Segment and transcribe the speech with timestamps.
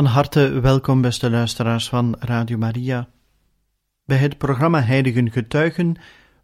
[0.00, 3.08] Van harte welkom, beste luisteraars van Radio Maria,
[4.04, 5.96] bij het programma Heiligen Getuigen,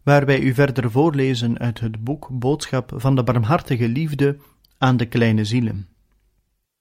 [0.03, 4.37] waar wij u verder voorlezen uit het boek Boodschap van de Barmhartige Liefde
[4.77, 5.87] aan de kleine zielen.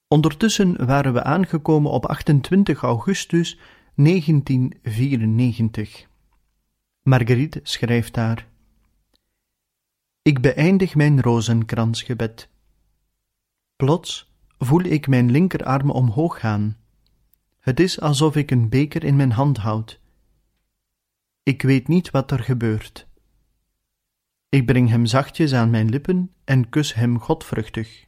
[0.09, 3.59] Ondertussen waren we aangekomen op 28 augustus
[3.95, 6.07] 1994.
[7.03, 8.47] Marguerite schrijft daar:
[10.23, 12.49] Ik beëindig mijn rozenkransgebed.
[13.77, 16.77] Plots voel ik mijn linkerarm omhoog gaan.
[17.61, 20.01] Het is alsof ik een beker in mijn hand houd.
[21.43, 23.07] Ik weet niet wat er gebeurt.
[24.49, 28.07] Ik breng hem zachtjes aan mijn lippen en kus hem godvruchtig.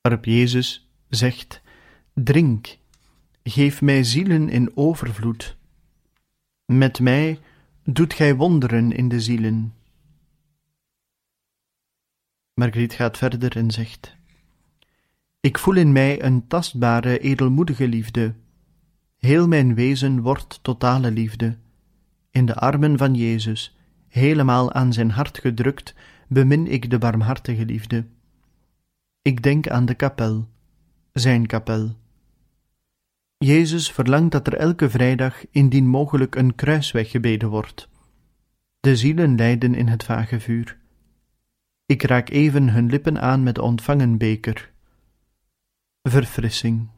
[0.00, 1.62] Waarop Jezus zegt:
[2.14, 2.78] Drink,
[3.42, 5.56] geef mij zielen in overvloed.
[6.64, 7.40] Met mij
[7.84, 9.74] doet gij wonderen in de zielen.
[12.54, 14.17] Margriet gaat verder en zegt:
[15.40, 18.34] ik voel in mij een tastbare, edelmoedige liefde.
[19.18, 21.56] Heel mijn wezen wordt totale liefde.
[22.30, 23.76] In de armen van Jezus,
[24.08, 25.94] helemaal aan zijn hart gedrukt,
[26.28, 28.06] bemin ik de barmhartige liefde.
[29.22, 30.48] Ik denk aan de kapel,
[31.12, 31.96] zijn kapel.
[33.36, 37.88] Jezus verlangt dat er elke vrijdag indien mogelijk een kruisweg gebeden wordt.
[38.80, 40.78] De zielen lijden in het vage vuur.
[41.86, 44.72] Ik raak even hun lippen aan met de ontvangen beker
[46.10, 46.88] verfrissing.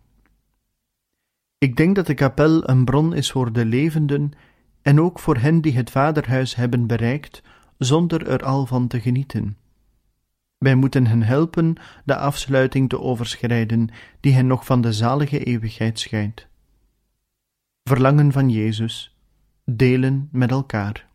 [1.59, 4.33] Ik denk dat de kapel een bron is voor de levenden
[4.83, 7.43] en ook voor hen die het vaderhuis hebben bereikt
[7.79, 9.57] zonder er al van te genieten.
[10.59, 13.89] Wij moeten hen helpen de afsluiting te overschrijden
[14.21, 16.49] die hen nog van de zalige eeuwigheid scheidt.
[17.83, 19.17] Verlangen van Jezus,
[19.65, 21.09] delen met elkaar.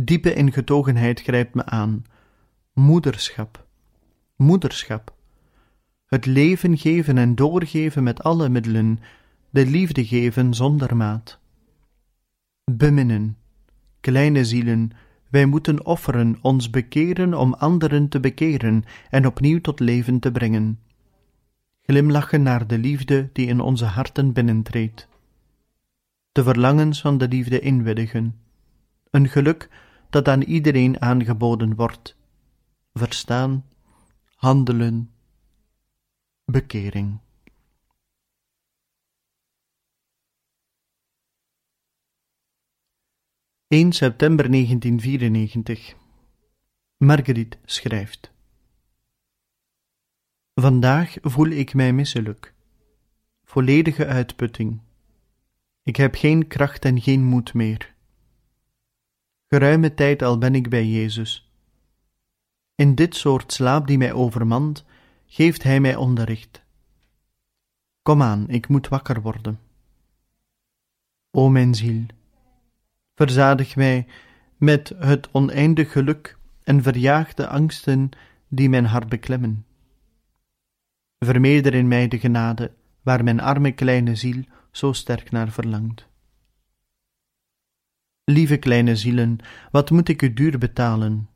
[0.00, 2.04] Diepe ingetogenheid grijpt me aan.
[2.72, 3.66] Moederschap,
[4.36, 5.14] moederschap
[6.14, 8.98] het leven geven en doorgeven met alle middelen,
[9.50, 11.38] de liefde geven zonder maat.
[12.64, 13.36] Beminnen,
[14.00, 14.90] kleine zielen,
[15.30, 20.78] wij moeten offeren, ons bekeren om anderen te bekeren en opnieuw tot leven te brengen.
[21.82, 25.08] Glimlachen naar de liefde die in onze harten binnentreedt.
[26.32, 28.38] De verlangens van de liefde inwilligen.
[29.10, 29.68] Een geluk
[30.10, 32.16] dat aan iedereen aangeboden wordt.
[32.92, 33.64] Verstaan,
[34.34, 35.13] handelen,
[36.46, 37.20] Bekering
[43.68, 45.94] 1 september 1994
[46.96, 48.32] Marguerite schrijft
[50.54, 52.54] Vandaag voel ik mij misselijk,
[53.44, 54.80] volledige uitputting.
[55.82, 57.94] Ik heb geen kracht en geen moed meer.
[59.48, 61.52] Geruime tijd al ben ik bij Jezus.
[62.74, 64.84] In dit soort slaap die mij overmand,
[65.34, 66.62] geeft hij mij onderricht.
[68.02, 69.60] Kom aan, ik moet wakker worden.
[71.30, 72.06] O mijn ziel,
[73.14, 74.06] verzadig mij
[74.56, 78.10] met het oneindig geluk en verjaag de angsten
[78.48, 79.66] die mijn hart beklemmen.
[81.18, 86.08] Vermeerder in mij de genade waar mijn arme kleine ziel zo sterk naar verlangt.
[88.24, 89.38] Lieve kleine zielen,
[89.70, 91.28] wat moet ik u duur betalen?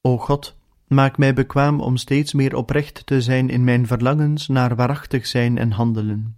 [0.00, 0.56] O God,
[0.86, 5.58] Maak mij bekwaam om steeds meer oprecht te zijn in mijn verlangens naar waarachtig zijn
[5.58, 6.36] en handelen.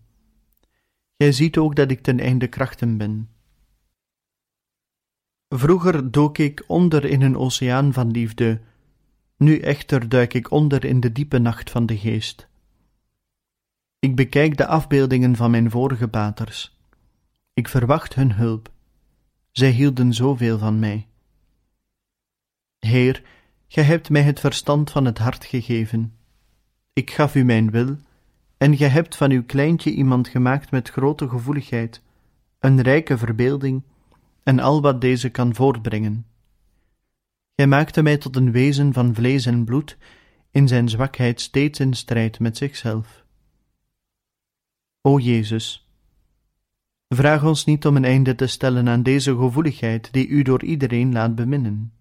[1.17, 3.29] Gij ziet ook dat ik ten einde krachten ben.
[5.49, 8.61] Vroeger dook ik onder in een oceaan van liefde,
[9.37, 12.49] nu echter duik ik onder in de diepe nacht van de geest.
[13.99, 16.77] Ik bekijk de afbeeldingen van mijn vorige paters.
[17.55, 18.73] Ik verwacht hun hulp.
[19.51, 21.07] Zij hielden zoveel van mij.
[22.79, 23.23] Heer,
[23.69, 26.15] Gij hebt mij het verstand van het hart gegeven.
[26.93, 27.97] Ik gaf u mijn wil,
[28.57, 32.03] en gij hebt van uw kleintje iemand gemaakt met grote gevoeligheid,
[32.59, 33.83] een rijke verbeelding
[34.43, 36.27] en al wat deze kan voortbrengen.
[37.57, 39.97] Gij maakte mij tot een wezen van vlees en bloed,
[40.51, 43.25] in zijn zwakheid steeds in strijd met zichzelf.
[45.01, 45.89] O Jezus,
[47.09, 51.13] Vraag ons niet om een einde te stellen aan deze gevoeligheid die u door iedereen
[51.13, 51.93] laat beminnen.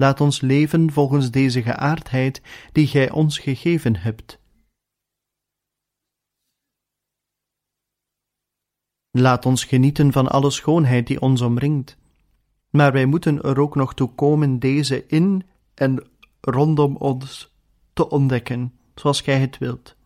[0.00, 2.42] Laat ons leven volgens deze geaardheid
[2.72, 4.40] die gij ons gegeven hebt.
[9.10, 11.96] Laat ons genieten van alle schoonheid die ons omringt,
[12.70, 16.08] maar wij moeten er ook nog toe komen deze in en
[16.40, 17.54] rondom ons
[17.92, 19.96] te ontdekken, zoals gij het wilt,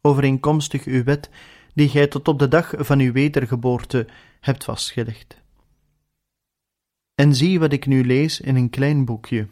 [0.00, 1.30] overeenkomstig uw wet
[1.74, 4.06] die gij tot op de dag van uw wedergeboorte
[4.40, 5.46] hebt vastgelegd.
[7.18, 9.48] En zie wat ik nu lees in een klein boekje.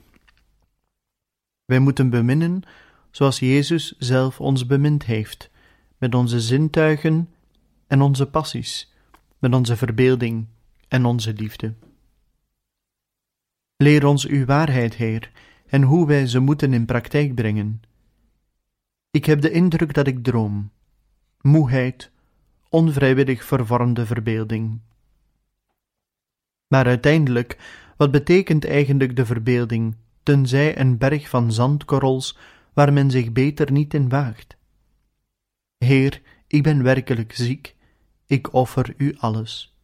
[1.65, 2.63] Wij moeten beminnen
[3.11, 5.51] zoals Jezus zelf ons bemind heeft,
[5.99, 7.29] met onze zintuigen
[7.87, 8.95] en onze passies,
[9.39, 10.47] met onze verbeelding
[10.89, 11.75] en onze liefde.
[13.77, 15.31] Leer ons uw waarheid, Heer,
[15.67, 17.83] en hoe wij ze moeten in praktijk brengen.
[19.11, 20.71] Ik heb de indruk dat ik droom,
[21.41, 22.11] moeheid,
[22.69, 24.81] onvrijwillig vervormde verbeelding.
[26.67, 27.59] Maar uiteindelijk,
[27.97, 32.39] wat betekent eigenlijk de verbeelding, tenzij een berg van zandkorrels
[32.73, 34.57] waar men zich beter niet in waagt?
[35.79, 37.75] Heer, ik ben werkelijk ziek,
[38.27, 39.77] ik offer u alles.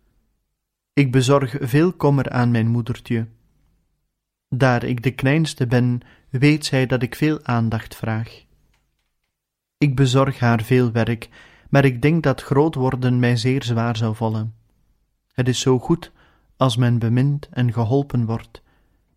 [0.93, 3.27] Ik bezorg veel kommer aan mijn moedertje.
[4.49, 6.01] Daar ik de kleinste ben,
[6.31, 8.45] weet zij dat ik veel aandacht vraag.
[9.79, 11.29] Ik bezorg haar veel werk,
[11.71, 14.55] maar ik denk dat groot worden mij zeer zwaar zou vallen.
[15.33, 16.13] Het is zo goed
[16.63, 18.63] als men bemind en geholpen wordt,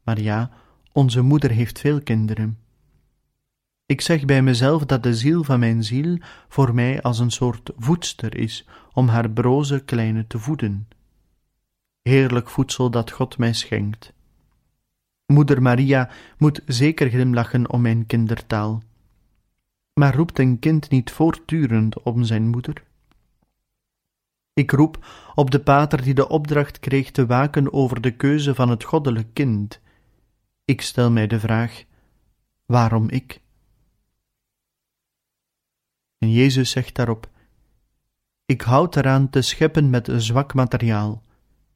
[0.04, 0.50] maar ja,
[0.92, 2.58] onze moeder heeft veel kinderen.
[3.86, 7.72] Ik zeg bij mezelf dat de ziel van mijn ziel voor mij als een soort
[7.78, 10.88] voedster is om haar broze kleine te voeden.
[12.02, 14.14] Heerlijk voedsel dat God mij schenkt.
[15.26, 18.84] Moeder Maria moet zeker glimlachen om mijn kindertaal.
[19.94, 22.84] Maar roept een kind niet voortdurend om zijn moeder?
[24.56, 25.06] Ik roep
[25.36, 29.34] op de pater die de opdracht kreeg te waken over de keuze van het goddelijk
[29.34, 29.82] kind.
[30.66, 31.84] Ik stel mij de vraag:
[32.66, 33.42] waarom ik?
[36.18, 37.30] En Jezus zegt daarop:
[38.46, 41.24] Ik houd eraan te scheppen met zwak materiaal,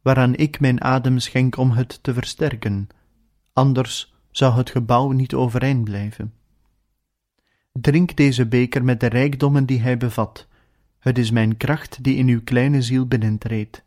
[0.02, 2.88] waaraan ik mijn adem schenk om het te versterken,
[3.54, 6.34] anders zou het gebouw niet overeind blijven.
[7.72, 10.48] Drink deze beker met de rijkdommen die hij bevat.
[11.00, 13.84] Het is mijn kracht die in uw kleine ziel binnentreedt.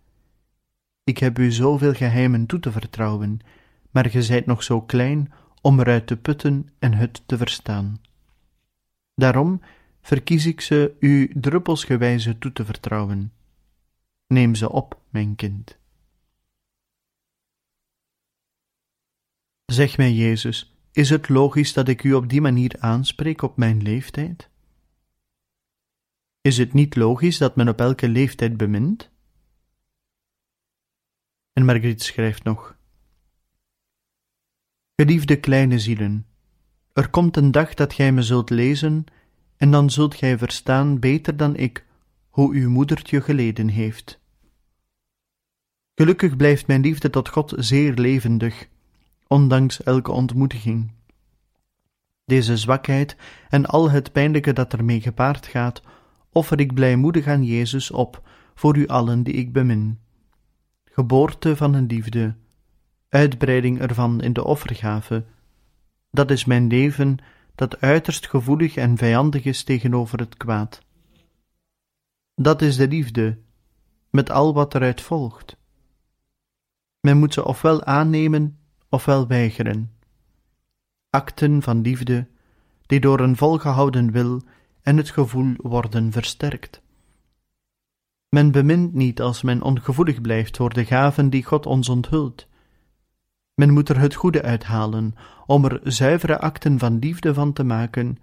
[1.05, 3.41] Ik heb u zoveel geheimen toe te vertrouwen,
[3.91, 8.01] maar ge zijt nog zo klein om eruit te putten en het te verstaan.
[9.15, 9.61] Daarom
[10.03, 13.33] verkies ik ze u druppelsgewijze toe te vertrouwen.
[14.27, 15.79] Neem ze op, mijn kind.
[19.65, 23.83] Zeg mij, Jezus, is het logisch dat ik u op die manier aanspreek op mijn
[23.83, 24.51] leeftijd?
[26.43, 29.11] Is het niet logisch dat men op elke leeftijd bemint?
[31.53, 32.77] En Margriet schrijft nog:
[34.97, 36.27] Geliefde kleine zielen,
[36.93, 39.05] er komt een dag dat gij me zult lezen,
[39.57, 41.87] en dan zult gij verstaan beter dan ik
[42.29, 44.21] hoe uw moedertje geleden heeft.
[45.95, 48.69] Gelukkig blijft mijn liefde tot God zeer levendig,
[49.27, 50.93] ondanks elke ontmoediging.
[52.25, 53.17] Deze zwakheid
[53.49, 55.83] en al het pijnlijke dat ermee gepaard gaat,
[56.33, 59.99] offer ik blijmoedig aan Jezus op voor u allen die ik bemin.
[60.85, 62.35] Geboorte van een liefde,
[63.09, 65.25] uitbreiding ervan in de offergave,
[66.11, 67.19] dat is mijn leven
[67.55, 70.83] dat uiterst gevoelig en vijandig is tegenover het kwaad.
[72.35, 73.39] Dat is de liefde,
[74.11, 75.57] met al wat eruit volgt.
[77.01, 78.59] Men moet ze ofwel aannemen
[78.89, 79.93] ofwel weigeren.
[81.11, 82.29] Akten van liefde,
[82.87, 84.43] die door een volgehouden wil
[84.83, 86.83] en het gevoel worden versterkt.
[88.29, 92.47] Men bemint niet als men ongevoelig blijft voor de gaven die God ons onthult.
[93.55, 95.15] Men moet er het goede uithalen
[95.47, 98.19] om er zuivere akten van liefde van te maken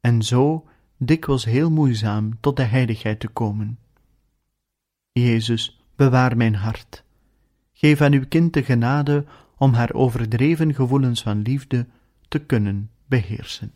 [0.00, 3.78] en zo dikwijls heel moeizaam tot de heiligheid te komen.
[5.12, 7.04] Jezus, bewaar mijn hart.
[7.72, 9.24] Geef aan uw kind de genade
[9.56, 11.86] om haar overdreven gevoelens van liefde
[12.28, 13.72] te kunnen beheersen.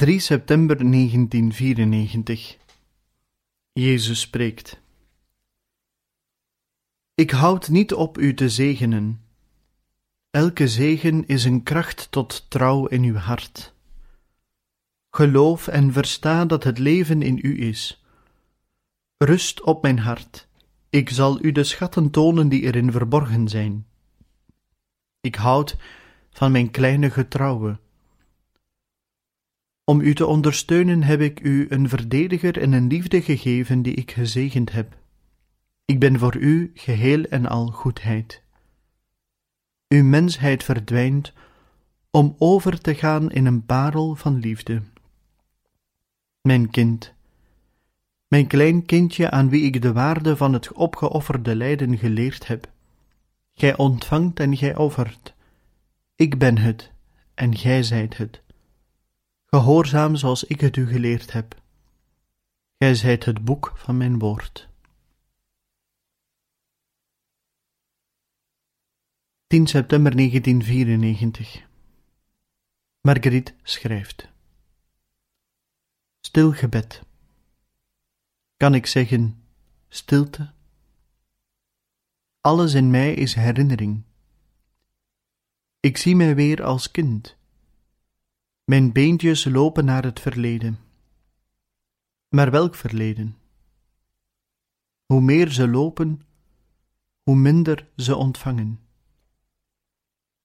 [0.00, 2.56] 3 september 1994
[3.72, 4.80] Jezus spreekt.
[7.14, 9.20] Ik houd niet op u te zegenen.
[10.30, 13.74] Elke zegen is een kracht tot trouw in uw hart.
[15.10, 18.04] Geloof en versta dat het leven in u is.
[19.16, 20.48] Rust op mijn hart.
[20.90, 23.86] Ik zal u de schatten tonen die erin verborgen zijn.
[25.20, 25.76] Ik houd
[26.30, 27.78] van mijn kleine getrouwe
[29.90, 34.10] om u te ondersteunen heb ik u een verdediger en een liefde gegeven die ik
[34.10, 34.96] gezegend heb.
[35.84, 38.42] Ik ben voor u geheel en al goedheid.
[39.88, 41.32] Uw mensheid verdwijnt
[42.10, 44.82] om over te gaan in een parel van liefde.
[46.40, 47.12] Mijn kind,
[48.28, 52.70] mijn klein kindje aan wie ik de waarde van het opgeofferde lijden geleerd heb.
[53.54, 55.34] Gij ontvangt en gij offert.
[56.16, 56.92] Ik ben het
[57.34, 58.42] en gij zijt het.
[59.52, 61.62] Gehoorzaam zoals ik het u geleerd heb.
[62.78, 64.68] Gij zijt het boek van mijn woord.
[69.46, 71.66] 10 september 1994
[73.00, 74.28] Marguerite schrijft
[76.20, 77.02] Stil gebed
[78.56, 79.42] Kan ik zeggen
[79.88, 80.52] stilte?
[82.40, 84.02] Alles in mij is herinnering.
[85.80, 87.38] Ik zie mij weer als kind
[88.70, 90.78] mijn beentjes lopen naar het verleden.
[92.28, 93.36] Maar welk verleden?
[95.06, 96.22] Hoe meer ze lopen,
[97.22, 98.80] hoe minder ze ontvangen.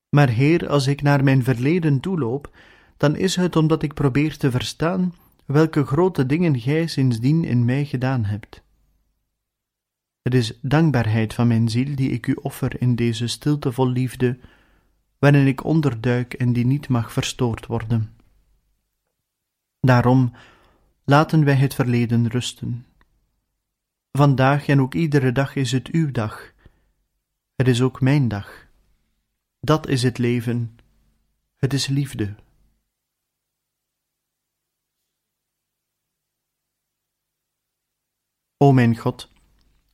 [0.10, 2.58] Maar Heer, als ik naar mijn verleden toeloop,
[2.98, 5.14] dan is het omdat ik probeer te verstaan
[5.46, 8.64] welke grote dingen Gij sindsdien in mij gedaan hebt.
[10.22, 14.40] Het is dankbaarheid van mijn ziel die ik u offer in deze stilte vol liefde,
[15.20, 18.15] waarin ik onderduik en die niet mag verstoord worden.
[19.86, 20.34] Daarom
[21.04, 22.86] laten wij het verleden rusten.
[24.12, 26.54] Vandaag en ook iedere dag is het uw dag.
[27.56, 28.68] Het is ook mijn dag.
[29.60, 30.78] Dat is het leven.
[31.56, 32.36] Het is liefde.
[38.58, 39.32] O mijn God,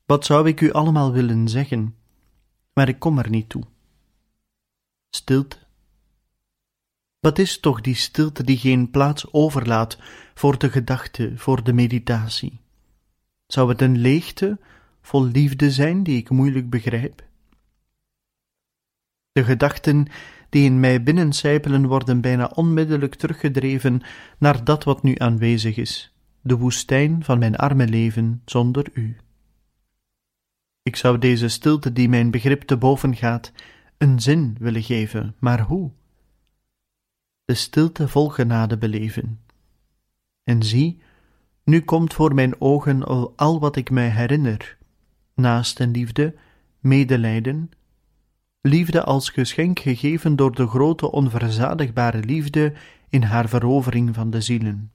[0.06, 1.98] wat zou ik u allemaal willen zeggen,
[2.74, 3.64] maar ik kom er niet toe.
[5.10, 5.58] Stilte
[7.22, 9.98] wat is toch die stilte die geen plaats overlaat
[10.34, 12.60] voor de gedachte, voor de meditatie?
[13.48, 14.60] Zou het een leegte
[15.02, 17.24] vol liefde zijn die ik moeilijk begrijp?
[19.32, 20.08] De gedachten
[20.50, 24.02] die in mij binnencijpelen worden bijna onmiddellijk teruggedreven
[24.38, 29.18] naar dat wat nu aanwezig is, de woestijn van mijn arme leven zonder u.
[30.84, 33.52] Ik zou deze stilte die mijn begrip te boven gaat,
[33.98, 35.92] een zin willen geven, maar hoe?
[37.52, 39.40] De stilte vol genade beleven.
[40.44, 41.02] En zie,
[41.64, 43.04] nu komt voor mijn ogen
[43.36, 44.78] al wat ik mij herinner:
[45.76, 46.36] liefde,
[46.80, 47.72] medelijden,
[48.62, 52.74] liefde als geschenk gegeven door de grote onverzadigbare liefde
[53.10, 54.92] in haar verovering van de zielen.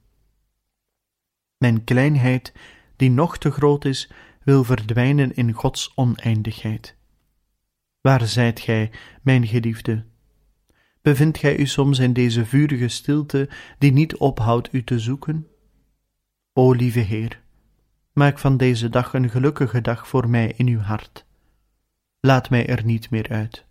[1.57, 2.53] Mijn kleinheid,
[2.95, 4.11] die nog te groot is,
[4.43, 6.95] wil verdwijnen in Gods oneindigheid.
[8.01, 10.05] Waar zijt gij, mijn geliefde?
[11.07, 15.47] Bevindt gij u soms in deze vurige stilte die niet ophoudt u te zoeken?
[16.53, 17.41] O lieve Heer,
[18.13, 21.25] maak van deze dag een gelukkige dag voor mij in uw hart.
[22.19, 23.65] Laat mij er niet meer uit.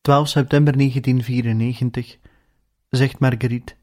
[0.00, 2.18] 12 september 1994
[2.90, 3.74] zegt Marguerite: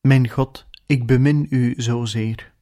[0.00, 2.52] Mijn God, ik bemin u zozeer.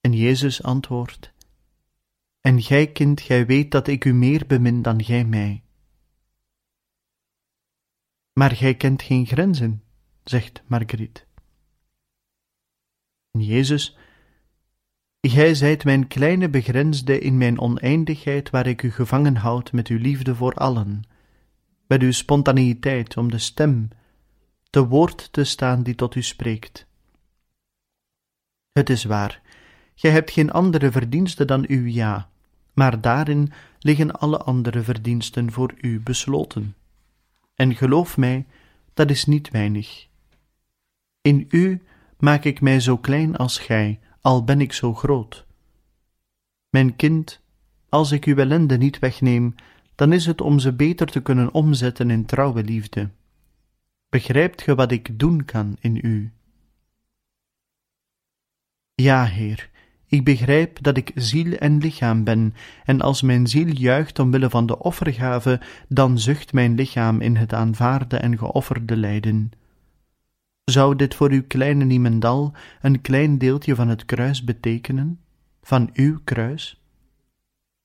[0.00, 1.32] En Jezus antwoordt:
[2.40, 5.62] en gij, kind, gij weet dat ik u meer bemin dan gij mij.
[8.32, 9.82] Maar gij kent geen grenzen,
[10.24, 11.24] zegt Marguerite.
[13.30, 13.96] En Jezus,
[15.20, 19.98] gij zijt mijn kleine begrensde in mijn oneindigheid waar ik u gevangen houd met uw
[19.98, 21.02] liefde voor allen,
[21.86, 23.88] met uw spontaneïteit om de stem,
[24.70, 26.86] te woord te staan die tot u spreekt.
[28.72, 29.42] Het is waar,
[29.98, 32.28] gij hebt geen andere verdienste dan uw ja,
[32.72, 36.74] maar daarin liggen alle andere verdiensten voor u besloten.
[37.54, 38.46] En geloof mij,
[38.94, 40.06] dat is niet weinig.
[41.20, 41.82] In u
[42.18, 45.46] maak ik mij zo klein als gij, al ben ik zo groot.
[46.70, 47.40] Mijn kind,
[47.88, 49.54] als ik uw ellende niet wegneem,
[49.94, 53.10] dan is het om ze beter te kunnen omzetten in trouwe liefde.
[54.08, 56.32] Begrijpt ge wat ik doen kan in u?
[58.94, 59.70] Ja, Heer,
[60.08, 64.66] Ik begrijp dat ik ziel en lichaam ben, en als mijn ziel juicht omwille van
[64.66, 69.50] de offergave, dan zucht mijn lichaam in het aanvaarde en geofferde lijden.
[70.64, 75.20] Zou dit voor uw kleine niemendal een klein deeltje van het kruis betekenen,
[75.62, 76.82] van uw kruis?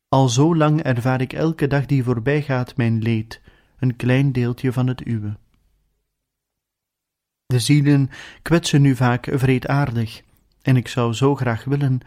[0.08, 3.42] Al zo lang ervaar ik elke dag die voorbij gaat mijn leed,
[3.80, 5.38] een klein deeltje van het uwe.
[7.46, 8.10] De zielen
[8.42, 10.22] kwetsen nu vaak vreedaardig,
[10.64, 12.00] en ik zou zo graag willen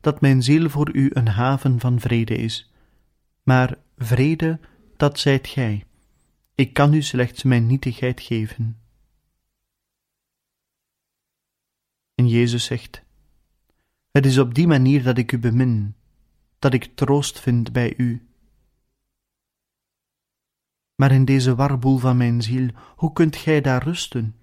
[0.00, 2.72] dat mijn ziel voor u een haven van vrede is.
[3.42, 4.60] Maar vrede,
[4.96, 5.84] dat zijt gij.
[6.54, 8.78] Ik kan u slechts mijn nietigheid geven.
[12.14, 13.02] En Jezus zegt:
[14.10, 15.94] Het is op die manier dat ik u bemin,
[16.58, 18.28] dat ik troost vind bij u.
[20.94, 24.36] Maar in deze warboel van mijn ziel, hoe kunt gij daar rusten?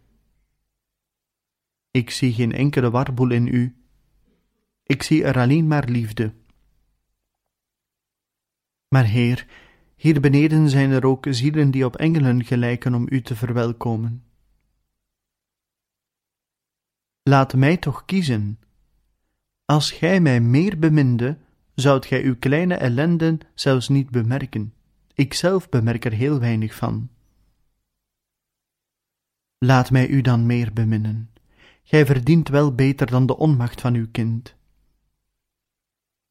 [1.91, 3.75] Ik zie geen enkele warboel in u.
[4.83, 6.33] Ik zie er alleen maar liefde.
[8.87, 9.47] Maar Heer,
[9.95, 14.23] hier beneden zijn er ook zielen die op engelen gelijken om u te verwelkomen.
[17.23, 18.59] Laat mij toch kiezen.
[19.65, 21.37] Als gij mij meer beminde,
[21.75, 24.73] zoudt gij uw kleine ellenden zelfs niet bemerken.
[25.13, 27.09] Ikzelf bemerk er heel weinig van.
[29.57, 31.30] Laat mij u dan meer beminnen.
[31.91, 34.55] Gij verdient wel beter dan de onmacht van uw kind.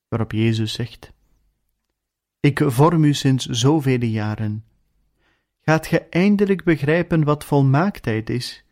[0.09, 1.13] Waarop Jezus zegt:
[2.41, 4.65] Ik vorm u sinds zoveel jaren.
[5.61, 8.65] Gaat ge eindelijk begrijpen wat volmaaktheid is?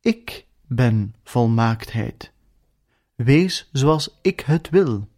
[0.00, 2.32] Ik ben volmaaktheid.
[3.14, 5.08] Wees zoals ik het wil.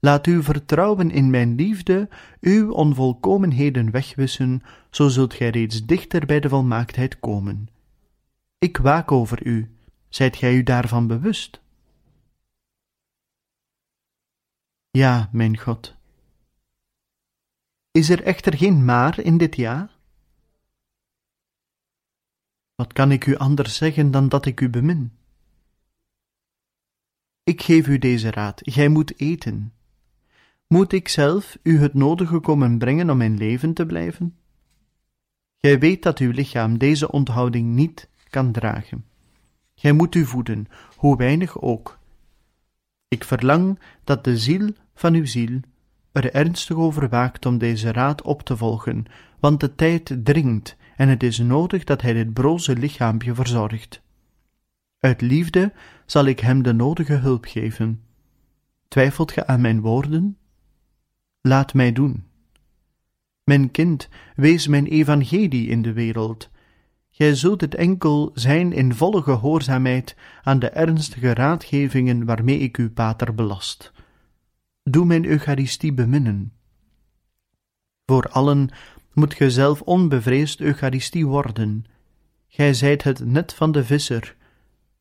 [0.00, 2.08] Laat uw vertrouwen in mijn liefde
[2.40, 7.68] uw onvolkomenheden wegwissen, zo zult gij reeds dichter bij de volmaaktheid komen.
[8.58, 9.77] Ik waak over u,
[10.08, 11.60] zijt gij u daarvan bewust?
[14.90, 15.96] Ja, mijn God.
[17.90, 19.90] Is er echter geen maar in dit ja?
[22.74, 25.12] Wat kan ik u anders zeggen dan dat ik u bemin?
[27.42, 29.72] Ik geef u deze raad: gij moet eten.
[30.66, 34.38] Moet ik zelf u het nodige komen brengen om mijn leven te blijven?
[35.56, 39.07] Gij weet dat uw lichaam deze onthouding niet kan dragen.
[39.78, 41.98] Gij moet u voeden, hoe weinig ook.
[43.08, 45.60] Ik verlang dat de ziel van uw ziel
[46.12, 49.04] er ernstig over waakt om deze raad op te volgen,
[49.40, 54.02] want de tijd dringt en het is nodig dat hij dit broze lichaampje verzorgt.
[54.98, 55.72] Uit liefde
[56.06, 58.02] zal ik hem de nodige hulp geven.
[58.88, 60.38] Twijfelt ge aan mijn woorden?
[61.40, 62.24] Laat mij doen.
[63.44, 66.50] Mijn kind, wees mijn evangelie in de wereld.
[67.18, 72.90] Gij zult het enkel zijn in volle gehoorzaamheid aan de ernstige raadgevingen waarmee ik u
[72.90, 73.92] pater belast.
[74.82, 76.52] Doe mijn Eucharistie beminnen.
[78.06, 78.70] Voor allen
[79.12, 81.84] moet ge zelf onbevreesd Eucharistie worden.
[82.48, 84.36] Gij zijt het net van de visser.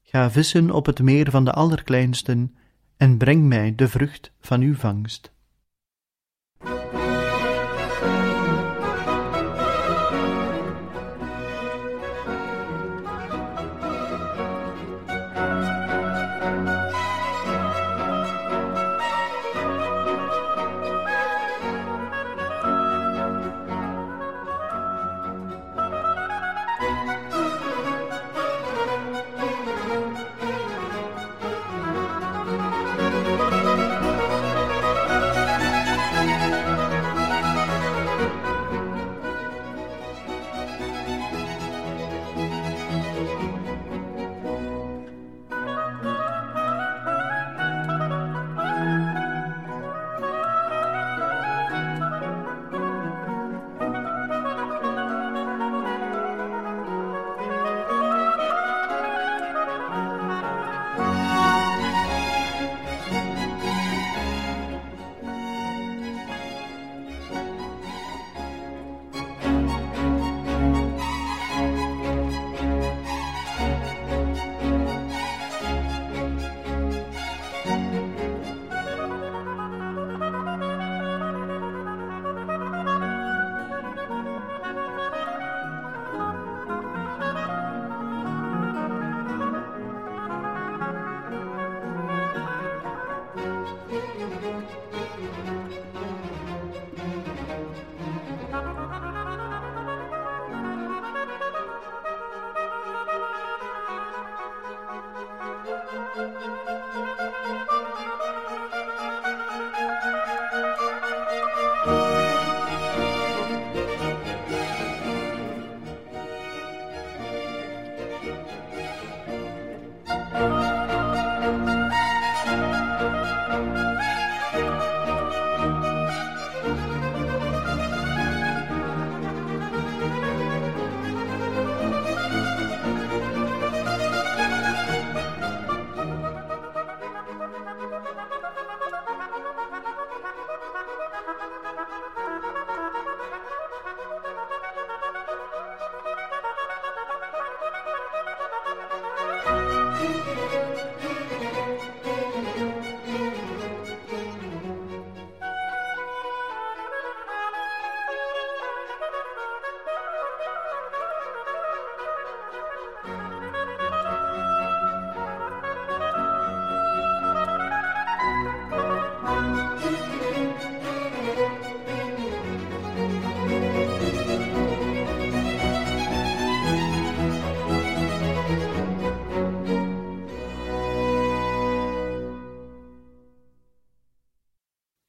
[0.01, 2.56] Ga vissen op het meer van de allerkleinsten
[2.95, 5.32] en breng mij de vrucht van uw vangst.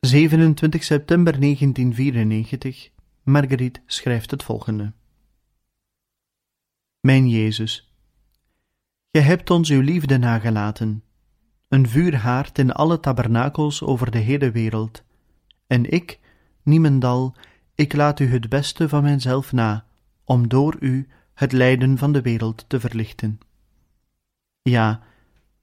[0.09, 2.91] 27 september 1994.
[3.23, 4.93] Marguerite schrijft het volgende.
[7.01, 7.93] Mijn Jezus,
[9.11, 11.03] Gij hebt ons uw liefde nagelaten,
[11.69, 15.03] een vuurhaard in alle tabernakels over de hele wereld,
[15.67, 16.21] en ik,
[16.63, 17.35] niemendal,
[17.75, 19.87] ik laat u het beste van mijzelf na,
[20.25, 23.39] om door u het lijden van de wereld te verlichten.
[24.63, 25.03] Ja,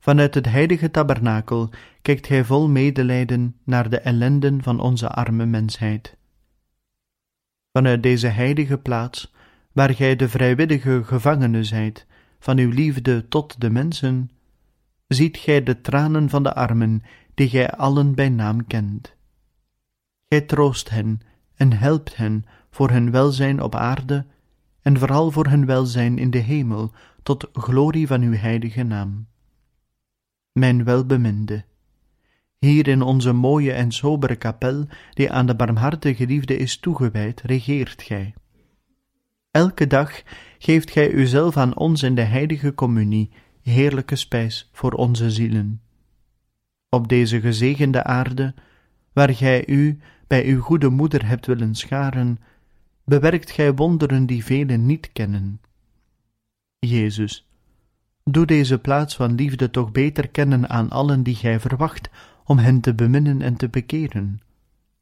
[0.06, 1.70] vanuit het heilige tabernakel
[2.02, 6.18] kijkt gij vol medelijden naar de ellenden van onze arme mensheid.
[7.72, 9.34] Vanuit deze heilige plaats,
[9.72, 12.06] waar gij de vrijwillige gevangene zijt,
[12.40, 14.30] van uw liefde tot de mensen,
[15.08, 19.16] ziet gij de tranen van de armen, die gij allen bij naam kent.
[20.30, 21.22] Gij troost hen
[21.56, 24.26] en helpt hen voor hun welzijn op aarde
[24.82, 26.92] en vooral voor hun welzijn in de hemel,
[27.24, 29.28] tot glorie van uw heilige naam.
[30.60, 31.64] Mijn welbeminde,
[32.58, 38.02] hier in onze mooie en sobere kapel, die aan de barmhartige liefde is toegewijd, regeert
[38.02, 38.34] gij.
[39.52, 40.22] Elke dag
[40.58, 45.82] geeft gij uzelf aan ons in de heilige communie, heerlijke spijs voor onze zielen.
[46.90, 48.54] Op deze gezegende aarde,
[49.14, 52.40] waar gij u bij uw goede moeder hebt willen scharen,
[53.06, 55.62] bewerkt gij wonderen die velen niet kennen.
[56.80, 57.45] Jezus,
[58.32, 62.10] doe deze plaats van liefde toch beter kennen aan allen die gij verwacht,
[62.46, 64.42] om hen te beminnen en te bekeren.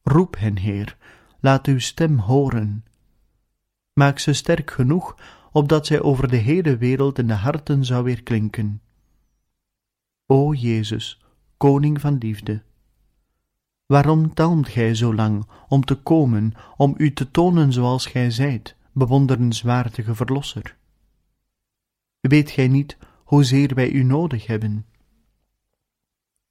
[0.02, 0.96] Roep hen, Heer,
[1.40, 2.84] laat uw stem horen.
[3.92, 5.16] Maak ze sterk genoeg,
[5.52, 8.80] opdat zij over de hele wereld in de harten zou weer klinken.
[10.26, 11.24] O Jezus,
[11.56, 12.62] Koning van liefde,
[13.86, 18.76] waarom talmt gij zo lang om te komen, om u te tonen zoals gij zijt,
[18.92, 20.76] bewonderenswaardige Verlosser?
[22.20, 24.86] Weet gij niet hoezeer wij u nodig hebben?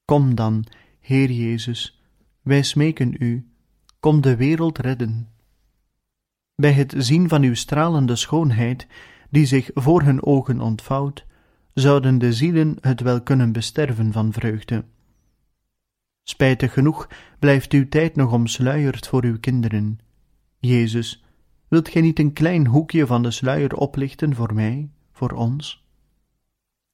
[0.06, 0.66] Kom dan,
[1.00, 2.02] Heer Jezus,
[2.42, 3.48] wij smeken u,
[4.00, 5.28] kom de wereld redden.
[6.56, 8.88] Bij het zien van uw stralende schoonheid,
[9.30, 11.26] die zich voor hun ogen ontvouwt,
[11.74, 14.86] zouden de zielen het wel kunnen besterven van vreugde.
[16.24, 17.10] Spijtig genoeg
[17.40, 20.00] blijft uw tijd nog omsluierd voor uw kinderen.
[20.60, 21.24] Jezus,
[21.68, 25.83] wilt gij niet een klein hoekje van de sluier oplichten voor mij, voor ons?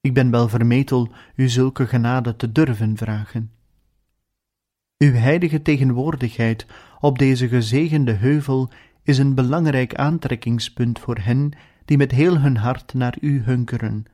[0.01, 3.51] Ik ben wel vermetel u zulke genade te durven vragen.
[4.97, 6.65] Uw heilige tegenwoordigheid
[6.99, 8.69] op deze gezegende heuvel
[9.03, 11.51] is een belangrijk aantrekkingspunt voor hen
[11.85, 14.05] die met heel hun hart naar u hunkeren.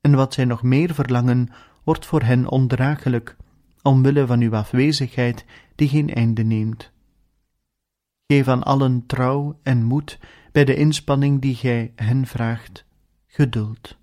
[0.00, 1.48] En wat zij nog meer verlangen,
[1.84, 3.36] wordt voor hen ondraaglijk,
[3.82, 6.90] omwille van uw afwezigheid die geen einde neemt.
[8.26, 10.18] Geef aan allen trouw en moed
[10.52, 12.84] bij de inspanning die gij hen vraagt,
[13.26, 13.96] geduld.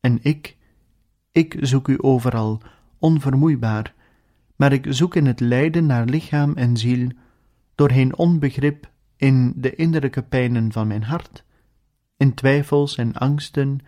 [0.00, 0.56] En ik,
[1.32, 2.62] ik zoek u overal,
[2.98, 3.94] onvermoeibaar,
[4.56, 7.08] maar ik zoek in het lijden naar lichaam en ziel,
[7.74, 11.44] doorheen onbegrip in de innerlijke pijnen van mijn hart,
[12.16, 13.80] in twijfels en angsten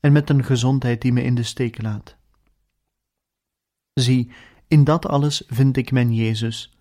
[0.00, 2.16] en met een gezondheid die me in de steek laat.
[3.92, 4.30] Zie,
[4.68, 6.78] in dat alles vind ik mijn Jezus.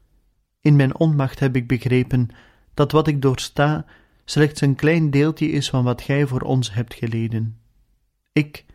[0.61, 2.29] In mijn onmacht heb ik begrepen
[2.73, 3.85] dat wat ik doorsta
[4.25, 7.59] slechts een klein deeltje is van wat Gij voor ons hebt geleden.
[8.35, 8.65] Ik,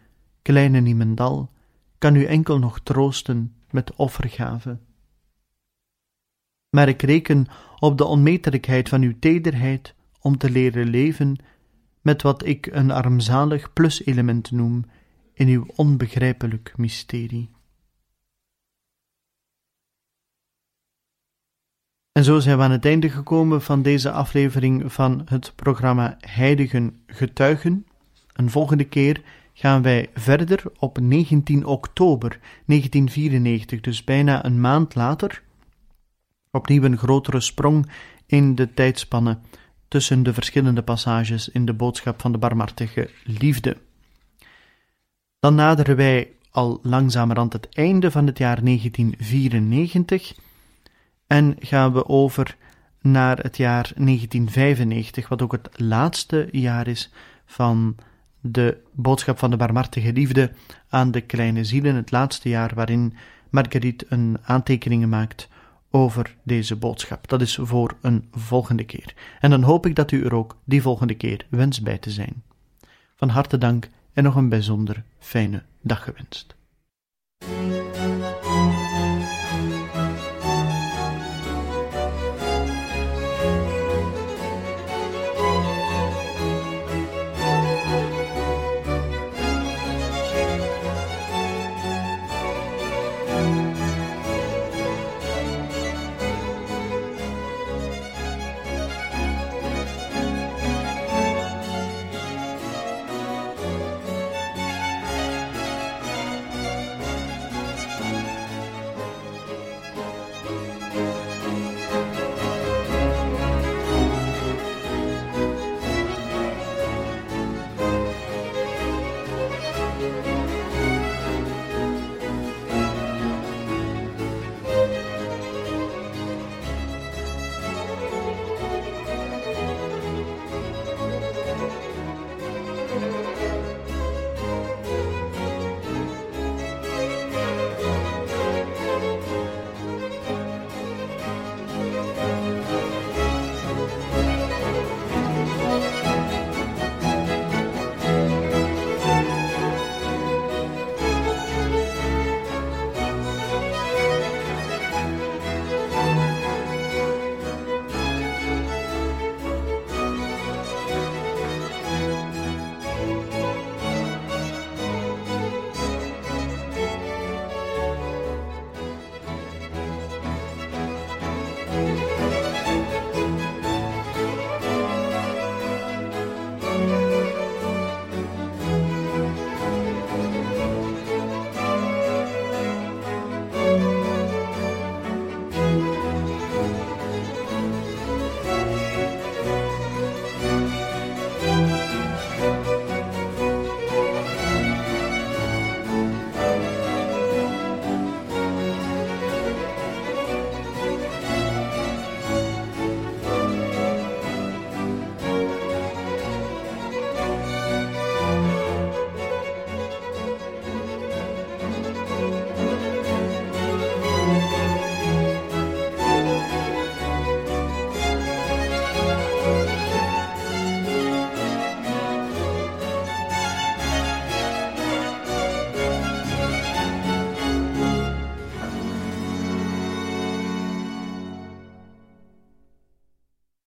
[0.42, 1.50] kleine niemendal,
[1.98, 4.78] kan u enkel nog troosten met offergave.
[6.70, 7.46] Maar ik reken
[7.78, 11.36] op de onmetelijkheid van uw tederheid om te leren leven
[12.00, 14.84] met wat ik een armzalig pluselement noem
[15.32, 17.50] in uw onbegrijpelijk mysterie.
[22.12, 27.02] En zo zijn we aan het einde gekomen van deze aflevering van het programma Heiligen
[27.06, 27.86] Getuigen.
[28.32, 29.22] Een volgende keer
[29.60, 35.42] gaan wij verder op 19 oktober 1994, dus bijna een maand later.
[36.50, 37.90] Opnieuw een grotere sprong
[38.26, 39.38] in de tijdspanne
[39.88, 43.76] tussen de verschillende passages in de boodschap van de barmhartige liefde.
[45.40, 50.34] Dan naderen wij al langzamerhand het einde van het jaar 1994
[51.26, 52.56] en gaan we over
[53.00, 57.10] naar het jaar 1995, wat ook het laatste jaar is
[57.44, 57.96] van
[58.40, 60.52] de boodschap van de barmhartige liefde
[60.88, 63.14] aan de kleine zielen, het laatste jaar waarin
[63.50, 65.48] Marguerite een aantekeningen maakt
[65.90, 67.28] over deze boodschap.
[67.28, 69.14] Dat is voor een volgende keer.
[69.40, 72.42] En dan hoop ik dat u er ook die volgende keer wens bij te zijn.
[73.16, 76.58] Van harte dank en nog een bijzonder fijne dag gewenst.